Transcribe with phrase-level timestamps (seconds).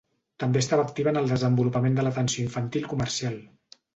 [0.43, 3.37] També estava activa en el desenvolupament de l'atenció infantil comercial.